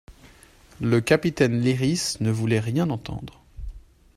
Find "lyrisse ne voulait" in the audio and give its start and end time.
1.61-2.59